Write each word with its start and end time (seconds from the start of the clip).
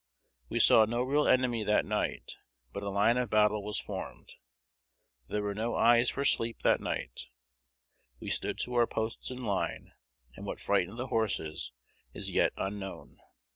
We 0.49 0.59
saw 0.59 0.85
no 0.85 1.03
real 1.03 1.27
enemy 1.27 1.63
that 1.63 1.85
night, 1.85 2.37
but 2.73 2.81
a 2.81 2.89
line 2.89 3.17
of 3.17 3.29
battle 3.29 3.63
was 3.63 3.79
formed. 3.79 4.31
There 5.27 5.43
were 5.43 5.53
no 5.53 5.75
eyes 5.75 6.09
for 6.09 6.25
sleep 6.25 6.63
that 6.63 6.81
night: 6.81 7.27
we 8.19 8.31
stood 8.31 8.57
to 8.61 8.73
our 8.73 8.87
posts 8.87 9.29
in 9.29 9.43
line; 9.45 9.93
and 10.35 10.43
what 10.43 10.59
frightened 10.59 10.97
the 10.97 11.09
horses 11.09 11.71
is 12.15 12.31
yet 12.31 12.51
unknown." 12.57 13.19